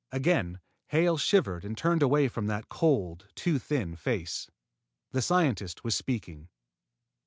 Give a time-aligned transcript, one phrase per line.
[0.11, 4.49] Again Hale shivered and turned away from that cold, too thin face.
[5.11, 6.49] The scientist was speaking.